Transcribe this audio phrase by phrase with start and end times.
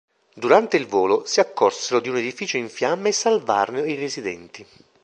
[0.33, 4.65] Durante il volo, si accorsero di un edificio in fiamme e salvarono i residenti.